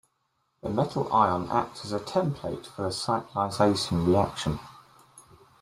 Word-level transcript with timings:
The 0.63 0.69
metal 0.71 1.13
ion 1.13 1.47
acts 1.51 1.85
as 1.85 1.91
a 1.93 1.99
'template' 1.99 2.65
for 2.65 2.81
the 2.81 2.87
cyclization 2.89 4.07
reaction. 4.07 4.57